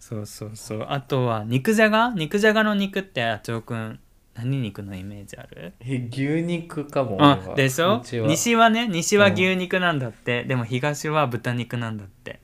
[0.00, 0.86] そうそうそう。
[0.88, 2.12] あとは肉じゃが？
[2.16, 4.00] 肉じゃがの肉ってあちょうくん
[4.34, 5.74] 何肉のイメージある？
[5.80, 8.02] え牛肉かもあでしょ？
[8.02, 12.40] 西はね西は牛肉なんだって、でも東は豚肉なんだって。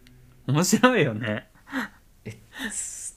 [0.46, 1.48] 面白いよね。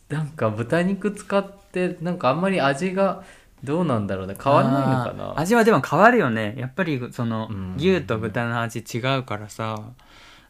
[0.10, 3.24] なんか豚肉使ってなんかあんまり味が
[3.64, 4.36] どうなんだろうね。
[4.42, 5.40] 変わらないのかな？
[5.40, 6.56] 味はでも変わるよね。
[6.58, 7.76] やっぱりそのうん。
[7.78, 9.78] 牛と豚の味違うからさ。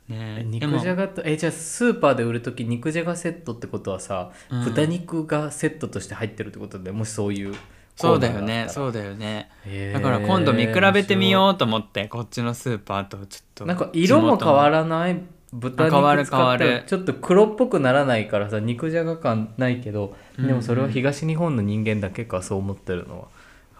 [0.08, 0.44] ね。
[0.46, 4.66] 肉じゃがとえじゃあスーパーで売る時肉じゃがセットってことはさ、うん。
[4.66, 7.54] 豚肉がセットとして入ってるってことでもしそういう
[7.96, 8.66] そうだよね。
[8.68, 9.50] うそうだよね。
[9.94, 15.22] だから今度見比べてみようと思ってこっちのスーパーとちょっとなんか色も変わるらない？
[15.54, 23.28] 豚変わる肉使った変わるらちょっと黒っぽくならないからさ肉じゃが感ないけど、うんでもそれは東日本の人間だけかそう思ってるのは。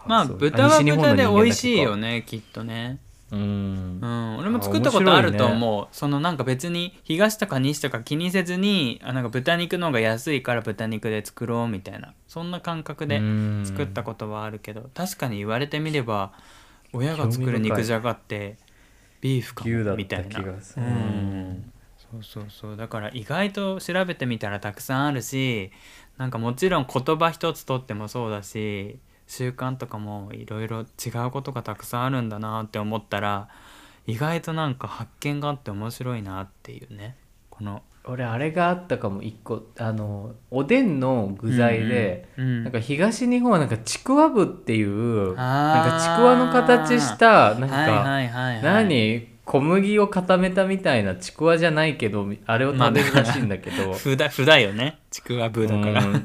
[0.06, 2.98] まあ豚は豚で美味しいよねきっとね
[3.32, 3.98] うん。
[4.00, 4.36] うん。
[4.38, 12.14] 俺も作ったことあると思う、そのなんか別に東とか西とか気にせずにあなんか豚肉の方が安いから豚肉で作ろうみたいな。
[12.28, 13.62] そんな感覚でうん。
[13.64, 16.32] 作ったことはあるけど確かに言われてみれば
[16.92, 18.56] 親が作る肉じゃがって
[19.20, 20.86] ビーフかみたいな気がする。
[20.86, 21.72] うん。
[22.12, 22.76] そうそうそう。
[22.76, 25.70] だから意外と調べてみたらたくさんあるし
[26.18, 28.98] なんかもちろん言葉一つとってもそうだし
[29.32, 33.48] 習慣とかもいろいろ違うことがたくさんあるんだなって思ったら
[34.06, 37.16] 意外となんか発見があって面白いなっていうね。
[37.48, 39.62] この俺あれがあったかも一個。
[39.78, 48.62] あのおでんの具材で、うんうんなんか東日本はなんかちくわぶっていうなんかちくわの形したなんか、はいはいはいはい。
[48.62, 49.31] 何？
[49.44, 54.98] 小麦を固めたみたいなちくわじゃないけどあれを食べるらしいんだけど、 ふだふだよね。
[55.10, 56.04] ちくわぶだから。
[56.04, 56.24] うん。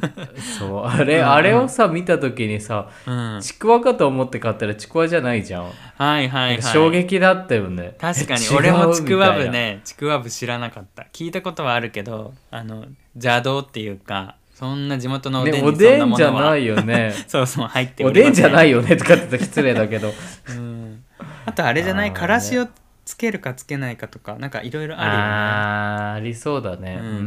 [0.60, 0.86] そう。
[0.86, 3.40] あれ、あれをさ見た時にさうん。
[3.42, 6.62] ちくわかと思って買ったらちくわじゃないじゃん、はいはいはい。
[6.62, 7.96] 衝撃だったよね。
[8.00, 8.46] 確かに。
[8.46, 9.82] え俺もちくわぶね。
[9.84, 11.08] ちくわぶ知らなかった。
[11.12, 17.14] 聞いたことはあるけどあの邪道っていうかそんな地元のおでんね、にそんおでなんものは、じゃないよね。
[17.28, 20.14] そうそう入っておでんじゃないよ、 よねとかって言ったら失礼だけど。
[20.50, 21.04] うん、
[21.46, 22.10] あとあれじゃない？
[22.10, 22.68] ねからしを
[23.08, 25.24] つけるかつけないかとかなんかいろいろあるよね。
[25.24, 27.20] あーありそうだね、うんうんう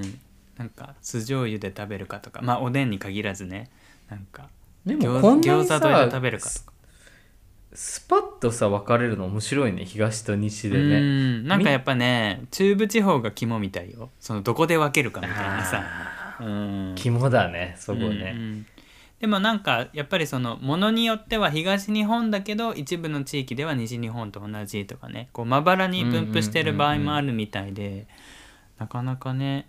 [0.00, 0.18] ん。
[0.56, 2.40] なんか酢醤油で食べるかとか。
[2.40, 3.68] まあおでんに限らずね。
[4.08, 4.48] なんか
[4.86, 6.72] でも餃こんなに餃子さ添えで食べるかとか。
[7.74, 9.84] スパッとさ分かれるの面白いね。
[9.84, 11.46] 東と西でうねん。
[11.46, 14.08] なんかやっぱね中部地方が肝みたいよ。
[14.20, 15.84] そのどこで分けるかみたいなさ。
[16.40, 16.92] うん。
[16.96, 18.66] 肝だねそこうんうね、ん
[19.20, 25.28] でもなんかやっぱりそのものによっては東日本だけど一部の地域では西日本と同じとかね。
[25.32, 28.06] こうまばらに分布してる場合もあるみたいで
[28.78, 29.66] なかなかね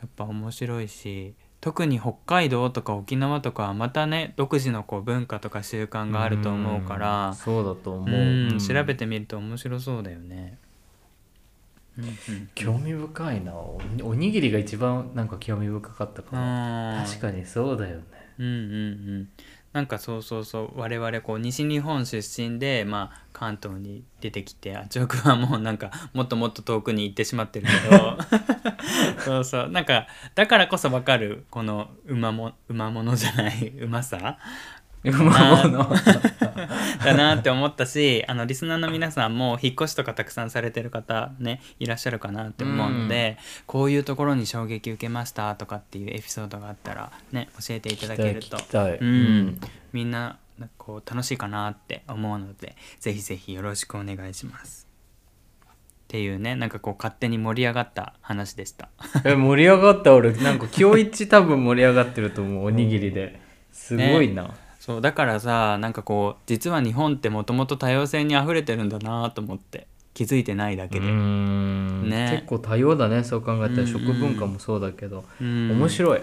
[0.00, 8.58] やっぱ面白いし特に北海道とか沖縄とかはまたね独自のこう文化とか習慣があると思うからんそうだと思う、うんうん。
[8.58, 10.58] 調べてみると面白そうだよね。
[11.98, 12.14] うんうん
[12.54, 13.52] 興味深いな。
[13.52, 18.56] おにぎりが一番なんか興味深かったかな確かにそうだよねうんうんう
[19.20, 19.28] ん。
[19.72, 20.80] なんかそうそうそう。
[20.80, 28.18] 我々こう西日本出身で、まあ、関東に出てきてあちおくんはもうなんかもっともっと遠くに行ってしまってるけど。
[29.22, 29.68] そうそう。
[29.68, 34.38] なんかだからこそ分かるこのうまもうまものじゃないうまさ
[37.04, 49.08] だなって思ったしあのリスナーの皆さんも引っ越しとかたくさんされてる方ねいらっしゃるかなって思うので、こういうところに衝撃受けましたとかっていうエピソードがあったらね教えていただけると聞きたい聞きたい。
[49.08, 49.60] うん。
[49.92, 50.36] みんな
[50.76, 54.86] こう楽しいかなって思うのでぜひぜひよろしくお願いします。
[55.64, 55.72] っ
[56.08, 58.90] ていうねなんかこう勝手に盛り上がった話でした。
[59.24, 60.12] え盛り上がった？
[60.14, 62.66] 俺なんか今日一多分盛り上がってると思う。
[62.66, 63.40] おにぎりで。
[63.72, 64.52] すごいな、
[64.90, 71.08] そうだからさなんかこう実は日本ってもともと多様性にあふれてるんだなと思って気づいてないだけうで。
[71.08, 72.10] ん。
[72.10, 72.30] ね。
[72.32, 75.70] 結構多様だねそう考えたら食文化もそうだけど、うん。
[75.70, 76.22] 面白い。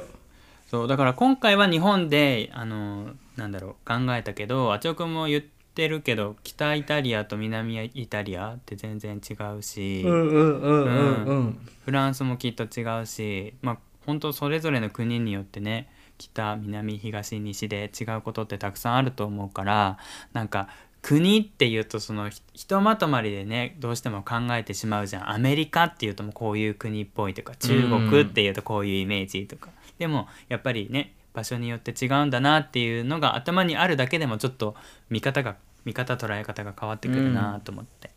[0.70, 15.88] そうだから今回は日本であのなんだろう考えたけどあちおくんも言ってるけど北イタリアと南イタリアって全然違うし、フランスもきっと違うしまあ本当それぞれの国によってね
[16.18, 19.98] 北南東西で違うことってたくさんあると思うから
[20.34, 20.70] なんか
[21.02, 25.32] 国っていうとそのひひとまとまりでねどうしても考えてしまうじゃん。
[25.32, 34.76] アメリカっていうともうこういう国っぽいとか中国っていうとこういうイメージとか、でもやっぱりね場所によって違うんだなっていうのが頭にあるだけでもちょっと
[35.10, 35.56] 見方が
[35.86, 38.10] 見方捉え方が変わってくるなと思って、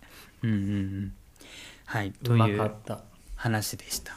[0.42, 1.12] うん、うんうん。
[1.84, 2.70] はいという
[3.36, 4.16] 話でした。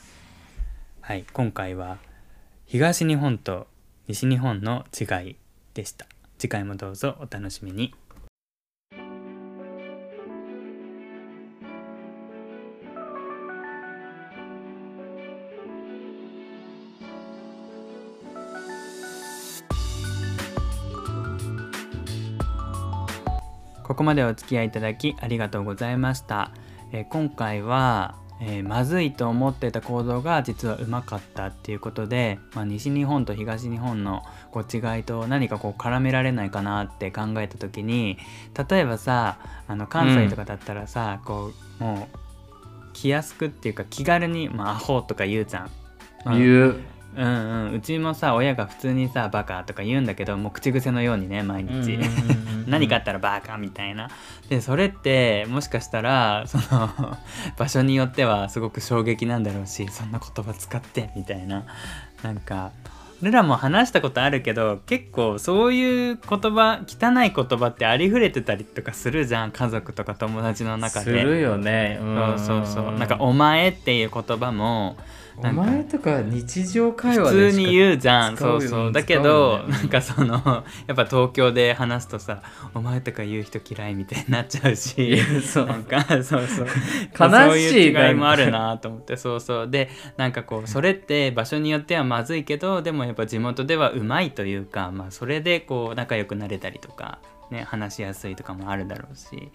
[1.02, 1.98] はい、今回は
[2.66, 3.68] 東日本と
[4.06, 5.36] 西日本の違い
[5.74, 6.06] でした。
[6.38, 7.94] 次回もどうぞお楽しみに。
[23.84, 26.52] ここまでお付き合いいただきありがとうございました、
[26.92, 28.16] えー今回は、
[28.46, 34.22] えーまずいと思ってた行動が実はうまかったっていうことで、まあ、西日本と東日本の
[34.52, 38.18] こう違いと何かこう絡められないかなって考えた時に
[38.70, 39.38] 例えばさ
[39.68, 42.18] あの関西とかだったらさ、こうもう
[42.92, 45.72] 気安くっていうか気軽に「まあ、アホ」とか言うじゃん。
[46.26, 46.76] まあ言う
[47.16, 52.00] うんうん、うちもさ親が普通にさ「バカ」とか言うんだけどもう口癖のようにね毎日。
[52.68, 54.10] 何かあったらバカみたいな。
[54.50, 57.18] でそれってもしかしたらその
[57.58, 61.64] 場所によってはすごく衝撃なんだろうしそんな言葉使ってみたいな。
[62.24, 62.72] なんか
[63.22, 71.06] 俺らも話したことあるけど結構そういう言葉汚い言葉ってありふれてたりとかするじゃん家族とか友達の中で。
[71.06, 72.00] するよね。
[72.02, 72.98] そうそうそう。
[72.98, 74.98] なんか「お前」っていう言葉も
[75.38, 78.38] お前とか日常会話普通に言うじゃん。
[78.38, 78.86] そうそう。
[78.88, 80.36] うんだけど、なんかその
[80.88, 82.42] やっぱ東京で話すとさ
[82.74, 85.18] 「お前」とか言う人嫌いみたいになっちゃうし。
[85.42, 85.66] そう。
[85.66, 86.68] なんかそうそう。
[86.68, 86.70] 悲しい
[87.12, 89.18] そういう違いもあるなと思って。
[89.18, 89.70] そうそう。
[89.70, 97.20] でなんかこうそれって場所によってはまずいけどでもやっぱ地元ではうまいというか、まあ、それでこう仲良くなれたりとか、
[97.54, 99.52] ね、話しやすいとかもあるだろうし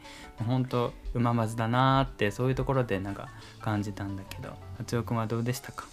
[0.47, 3.29] 本当うままずだなーってそういうところでなんか
[3.61, 5.85] 感じたんだけど八尾くんはどうでしたか？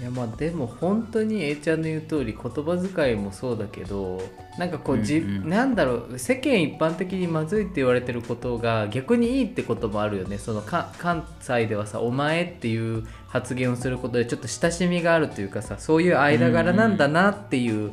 [0.00, 4.22] いやまあでも本当に A ちゃんの言う通り言葉遣いもそうだけど
[4.56, 5.48] なんかこうじ、うんうん。
[5.50, 10.38] なんだろう世間一般的にまずいって言われてることが逆にいいってこともあるよね。
[10.38, 17.92] そのか関西ではさ「お前」っていう発言をすることでちょっと親しみがあるというかさそういう間柄なんだなっていう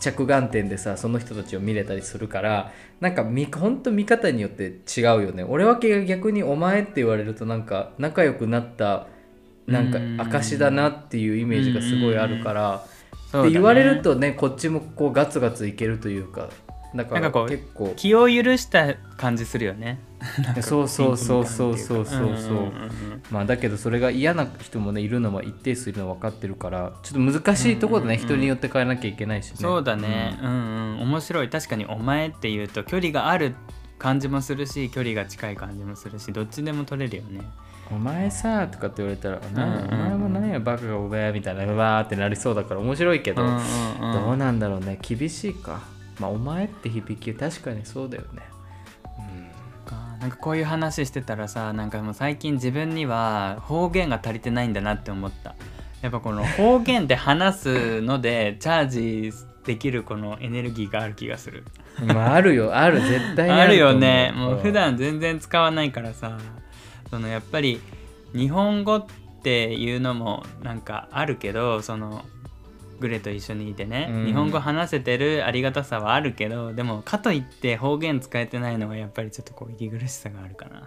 [0.00, 5.44] 着眼点でさその人たちを見れたりするからなんかみほんと見方によって違うよね。
[5.44, 9.06] 俺は逆に「お前」って言われるとなんか仲良くなった
[9.66, 10.20] なんかうん。
[10.20, 12.84] 証だなっていうイメージがすごいあるから
[13.30, 13.48] そうだね。
[13.50, 16.48] で言われるとねこっちもこうガツガツいけるというか
[16.94, 17.92] だからなんかこう結構。
[17.96, 19.98] 気を許した感じするよね。
[20.60, 22.36] そうそうそうそうそうそう。
[22.36, 22.72] そう
[23.30, 29.56] まあだけどそれが嫌な人もねいるのは一定数いるのは分かってるからちょっと難しいところだね、人によって変えなきゃいけないしね。
[29.56, 31.48] そうだね、うん、うん面白い。
[31.48, 33.54] 確かに「お前」って言うと距離がある
[33.98, 37.40] 感じもするし距離が近い感じもするしどっちでも取れるよね。
[37.92, 44.96] お前さとかって言われたら、お前も何やバカがお前みたいなわーってなりそうだから面白いけど、どうなんだろうね。
[45.02, 45.80] 厳しいか
[46.20, 48.42] まあお前って響き確かにそうだよね。
[49.86, 55.54] かなんかこういう話してたらさなんかもう最近自分には方言が足りてないんだなって思った。
[56.02, 59.32] やっぱこの方言で話すのでチャージ
[59.64, 61.64] できるこのエネルギーがある気がする。
[62.06, 62.74] まああるよ。
[62.76, 63.00] ある。
[63.00, 64.32] 絶対にあるよね。
[64.34, 66.38] もう普段全然使わないからさ
[67.10, 67.80] そのやっぱり
[68.34, 69.06] 日本語っ
[69.42, 72.24] ていうのもなんかあるけどその
[73.00, 74.26] グレと一緒にいてね、うん。
[74.26, 80.76] 日本語話せてるありがたさはあるけどでもかといって方言使えてないのがやっぱりちょっとこう息苦しさがあるかな。
[80.76, 80.84] や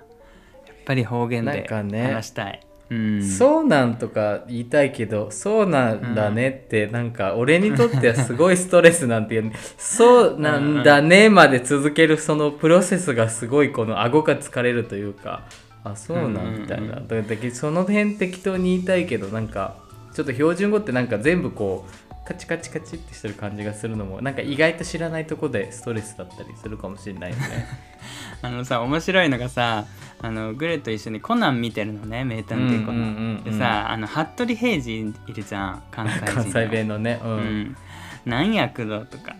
[0.74, 2.60] っぱり方言で話したい、
[2.90, 3.24] うん。
[3.24, 15.44] そうなんとか言いたいけどそうなんだねって、なんか俺にとってはすごいストレスなんていう そうなんだねまで続けるそのプロセスがすごいこの顎が疲れるというか
[15.84, 19.76] あそうなんみたいな、うんだからその辺適当に言いたいけどなんか
[20.14, 21.92] ちょっと標準語ってなんか全部こう
[22.26, 27.68] カチカチカチってしてる感じがするのもなんか意外と知らないとこでストレスだったりするかもしれないよね。
[28.42, 29.86] あのさ面白いのがさ
[30.22, 36.26] あのグレと一緒にコナン見てるのね名探偵コナン、でさあの服部平次いるじゃん関西人。
[36.26, 37.32] の関西弁のね、うん。
[37.32, 37.78] うん、
[38.26, 39.36] なんやくどとか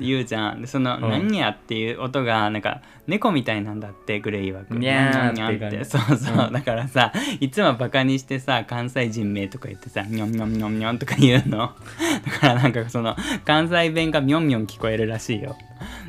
[0.00, 0.60] 言うじゃん。
[0.60, 1.02] でその、うん。
[1.02, 4.74] なんやっていう音がなんか猫みたいなんだってグレイ曰く。
[4.76, 5.84] にゃーにゃんにゃんって。
[5.84, 11.72] そうそう、うんだからさいつもバカにしてさ関西人名とか言ってさにょんにょんにょんにょんとか言うの。
[12.26, 15.56] だからなんかその関西弁がみょんみょん聞こえるらしいよ。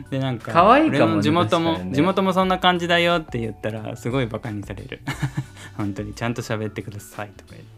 [0.10, 5.02] でなんか可愛いかもね俺の地元も、地元もそんな感じだよって言ったらすごいバカにされる。
[5.78, 7.76] 本当にちゃんと喋ってくださいとか言って。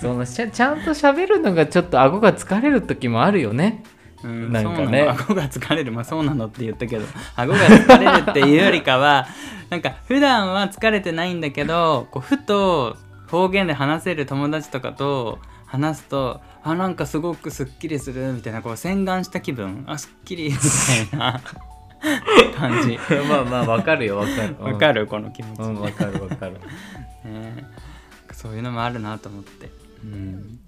[0.00, 3.84] そのちゃちゃんと喋るのがちょっと顎が疲れる時もあるよね。
[4.26, 5.02] うん、なんかね。
[5.02, 5.92] 顎が疲れる。
[5.92, 7.04] まあそうなのって言ったけど。
[7.36, 9.26] 顎が疲れるっていうよりかは
[9.70, 12.96] なんか普段は疲れてないんだけどこうふと
[13.28, 19.84] 方言で話せる友達とかと話すとあなんかすごくすっきりするみたいなこう洗顔した気分。
[19.86, 20.56] あすっきりみ
[21.10, 21.40] たいな。
[22.56, 22.98] 感じ。
[23.28, 24.18] まあまあわかるよ。
[24.18, 24.56] わかる。
[24.60, 26.52] わかるこの気持ち、うんわかるわかる。
[27.24, 27.66] ね。
[28.32, 29.70] そういうのもあるなと思って、
[30.04, 30.58] うん、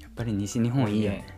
[0.00, 1.35] やっぱり西日本いいよね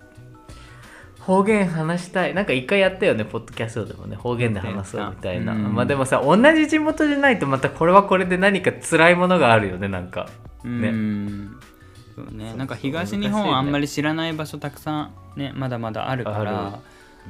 [1.29, 2.33] 方言話したい。
[2.33, 4.17] なんか一回やったよねポッドキャストでもね。
[4.17, 5.75] 方言で話そうみたいな、うん。
[5.75, 10.31] まあでもさ同じ地元じゃないとまたこれはこれで何か辛いものがあるよねなんか。
[10.65, 10.91] うね。
[10.91, 11.51] ん
[12.17, 16.69] そうねなんか東日本はあんまり知らない場所たくさんねまだまだあるから。
[16.69, 16.77] ある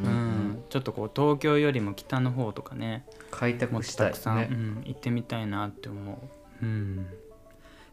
[0.00, 6.22] ううんん、ちょっとこう東京よりも北の方とかね開拓したいたくさん、ねうん、行ってみたいなって思
[6.62, 6.64] う。
[6.64, 7.06] うん。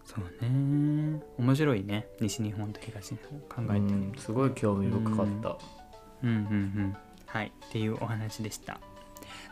[0.06, 1.20] そうね。
[1.40, 3.20] 面白いね西日本と東日
[3.58, 3.66] 本。
[3.68, 4.14] 考えてうん。
[4.18, 5.58] すごい興味深かった、
[6.24, 6.98] うんうんうん。
[7.26, 7.52] はい。
[7.68, 8.80] っていうお話でした。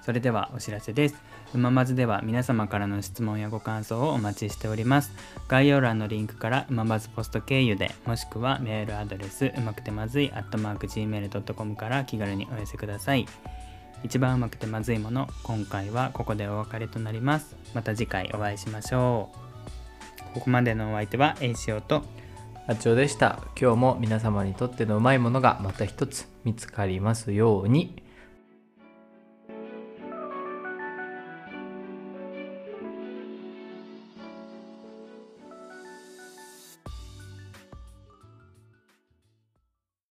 [0.03, 1.15] それではお知らせです。
[1.53, 5.11] うままずでは皆様からの質問やご感想をお待ちしております。
[5.47, 13.25] 概要欄のリンクからうままずポスト経由でもしくはメールアドレスうまくてまずい gmail.com から気軽にお寄せください。
[14.03, 17.55] 一番うまくてまずいもの今回はここでお別れとなります。
[17.73, 19.29] また次回お会いしましょ
[20.31, 20.33] う。
[20.33, 22.03] ここまでのお相手はえいしおと
[22.65, 23.39] あちおでした。
[23.59, 28.02] 今日も皆様にとってのうまいものがまた一つ見つかりますように。